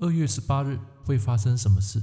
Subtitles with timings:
[0.00, 2.00] 二月十八日会发生什么事？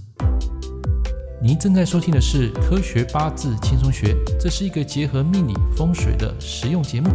[1.41, 7.07] 您正在收听的是《科学八字轻松学》，这是一个结合命理风水的实用节目。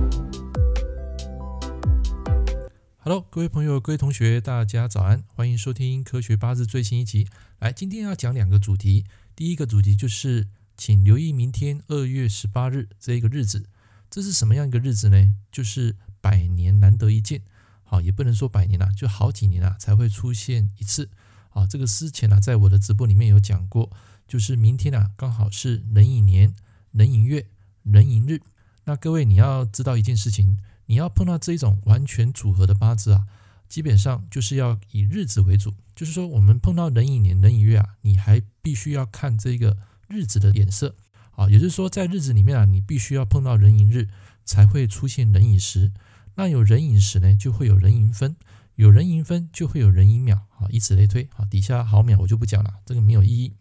[3.01, 7.29] Hello，各位朋友、各位同学，大家早安，欢迎收听《科学八字》最新一集。
[7.59, 9.05] 来，今天要讲两个主题。
[9.37, 13.67] 第一个主题就是，请留意明天二月十八日这一个日子，
[14.09, 15.35] 这是什么样一个日子呢？
[15.53, 17.43] 就是百年难得一见。
[17.91, 21.11] 好，也不能说百年了，就好几年了才会出现一次。
[21.49, 23.91] 啊，这个之前呢，在我的直播里面有讲过，
[24.29, 26.55] 就是明天啊，刚好是壬寅年、
[26.93, 27.49] 壬寅月、
[27.83, 28.43] 壬寅日。
[28.85, 33.27] 那各位你要知道一件事情，你要碰到这一种完全组合的八字啊，
[33.69, 35.75] 基本上就是要以日子为主。
[35.97, 39.77] 就是说，我们碰到壬寅年、壬寅月啊，你还必须要看这个
[40.07, 40.95] 日子的脸色。
[41.33, 44.09] 啊，也就是说，在日子里面啊，你必须要碰到壬寅日，
[44.45, 45.91] 才会出现壬寅时。
[46.35, 48.35] 那有壬寅时呢，就会有壬寅分；
[48.75, 51.29] 有壬寅分，就会有壬寅秒啊，以此类推。
[51.37, 53.55] 啊，底下毫秒我就不讲了，这个没有意义。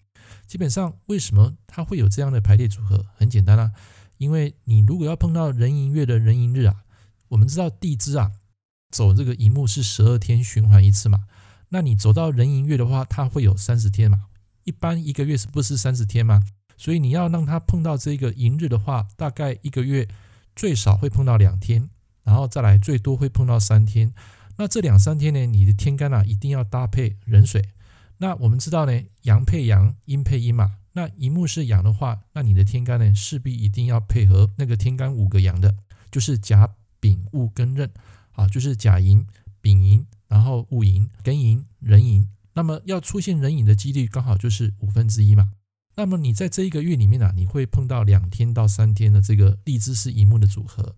[0.48, 3.06] 基本上，为什么它会有这样的排列组合？
[3.16, 3.72] 很简单、啊，
[4.18, 6.84] 因为你如果要碰到壬寅月的壬寅日啊，
[7.30, 8.32] 我们知道地支啊，
[8.92, 11.26] 走这个乙木是十二天循环一次嘛。
[11.70, 14.26] 那你走到壬寅月的话，它会有三十天嘛。
[14.64, 16.44] 一般一个月是不是三十天嘛？
[16.78, 20.08] 所以你要让它碰到这个寅日的话，大概一个月
[20.56, 21.90] 最少会碰到两天。
[22.24, 24.14] 然后再来，最多会碰到三天。
[24.58, 27.70] 那这两三天呢，你的天干啊一定要搭配壬水。
[28.18, 30.76] 那我们知道呢，阳配阳，阴配阴嘛。
[30.94, 35.76] 那乙木是阳的话，那你的天干呢势必一定要配合那个天干五个阳的，
[36.12, 37.90] 就是甲、丙、戊、庚、壬
[38.34, 39.26] 啊，就是甲寅、
[39.62, 42.28] 丙寅，然后戊寅、庚寅、壬寅。
[42.54, 45.54] 那么要出现壬寅的几率刚好就是五分之一嘛。
[45.96, 50.96] 那么你在这一个月里面啊，你会碰到两天到三天的这个地支是乙木的组合。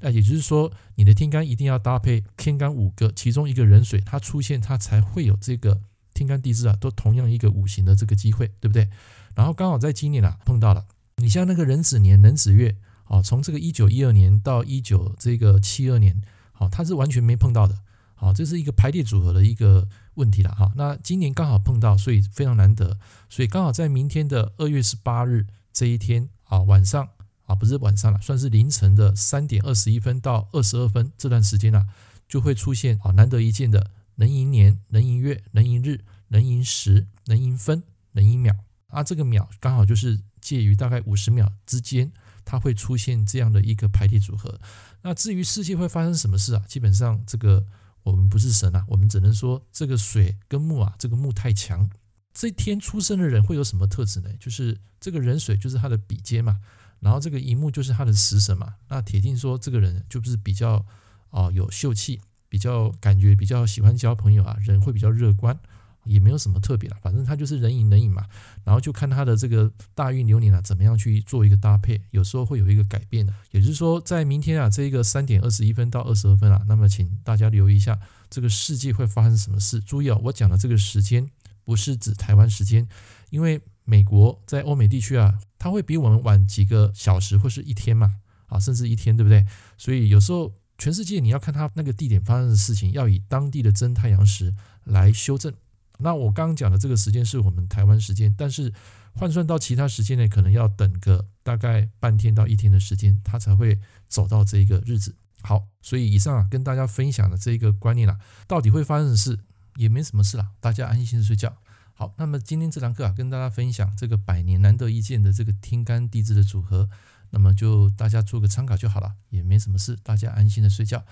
[0.00, 5.80] 那也就是说，你的天干一定要搭配天干五个，其中一个壬水，它出现，它才会有这个
[6.12, 8.88] 天干地支啊，都同样一个五行的这个机会，对不对？
[9.34, 16.20] 然后刚好在今年啊碰到了，你像那个壬子年、壬子月，啊，从这个一九一二年到一九这个七二年，
[16.52, 17.78] 好，它是完全没碰到的，
[18.14, 20.72] 好，这是一个排列组合的一个问题了哈。
[20.76, 22.98] 那今年刚好碰到，所以非常难得，
[23.30, 27.08] 所以刚好在明天的二月十八日这一天啊晚上。
[27.52, 31.86] 啊，不是晚上了，算是凌晨的三点二十一分到二十二分这段时间啊，
[32.26, 42.10] 就会出现啊难得一见的壬寅年、壬寅月、壬寅日、壬寅时、壬寅分、壬寅秒啊，这个秒刚好就是介于大概五十秒之间，
[42.42, 44.58] 它会出现这样的一个排列组合。
[45.02, 46.64] 那至于世界会发生什么事啊？
[46.66, 47.66] 基本上这个
[48.02, 51.90] 我们不是神啊，我们只能说这个水跟木啊，这个木太强，
[52.32, 54.30] 这天出生的人会有什么特质呢？
[54.40, 56.58] 就是这个壬水就是他的比肩嘛。
[57.02, 60.86] 然后这个乙木就是他的食神嘛，那铁定说这个人就是比较
[61.30, 65.58] 啊、有秀气，比较感觉比较喜欢交朋友啊，人会比较乐观，
[66.04, 68.26] 也没有什么特别的，反正他就是人影人影嘛，
[68.64, 77.98] 然后就看他的这个大运流年啊怎么样去做一个搭配，有时候会有一个改变的，也就是说在明天啊这一个三点二十一分到二十二分啊，那么请大家留意一下
[78.30, 81.28] 这个世界会发生什么事，注意啊、哦，我讲的这个时间
[81.64, 82.86] 不是指台湾时间，
[83.30, 83.60] 因为。
[83.84, 88.16] 美国在欧美地区啊，它会比我们晚几个小时或是一天嘛，
[88.46, 89.44] 啊，甚至一天，对不对？
[89.76, 94.54] 所以有时候全世界你要看它那个地点发生的事情，要以当地的真太阳时
[94.84, 95.52] 来修正。
[95.98, 98.72] 那我刚刚讲的这个时间是我们台湾时间，但是
[99.14, 103.78] 换算到其他时间呢，可能要等个大概半天到一天的时间，它才会
[104.08, 105.14] 走到这一个日子。
[105.42, 109.38] 好，所以以上啊跟大家分享的这一个观念啊，到底会发生的事
[109.76, 111.56] 也没什么事啦，大家安心的睡觉。
[112.02, 116.88] 好，那么今天这堂课啊，跟大家分享这个百年难得一见的这个天干地支的组合，
[117.30, 121.04] 那么就大家做个参考就好了，也没什么事，大家安心的睡觉。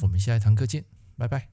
[0.00, 0.84] 我们下一堂课见，
[1.16, 1.46] 拜拜。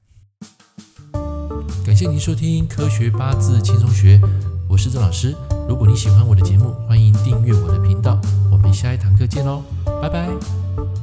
[1.86, 4.18] 感谢您收听《科学八字轻松学》，
[4.68, 5.36] 我是郑老师。
[5.68, 8.20] 如果你喜欢我的节目，欢迎订阅我的频道。
[8.50, 9.62] 我们下一堂课见喽，
[10.02, 10.99] 拜拜。